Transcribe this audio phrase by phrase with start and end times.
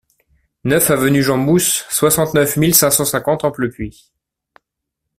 [0.63, 4.11] neuf avenue Jean Moos, soixante-neuf mille cinq cent cinquante Amplepuis